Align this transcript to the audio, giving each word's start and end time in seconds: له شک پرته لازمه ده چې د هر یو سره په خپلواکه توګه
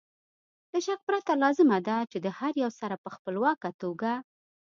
له 0.71 0.79
شک 0.85 0.99
پرته 1.07 1.31
لازمه 1.43 1.77
ده 1.87 1.97
چې 2.11 2.17
د 2.25 2.27
هر 2.37 2.53
یو 2.63 2.71
سره 2.79 2.95
په 3.03 3.09
خپلواکه 3.15 3.69
توګه 3.81 4.11